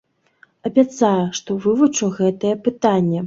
[0.69, 3.19] Абяцаю, што вывучу гэтае пытанне.